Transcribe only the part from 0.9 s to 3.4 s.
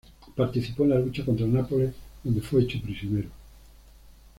lucha contra Nápoles donde fue hecho prisionero.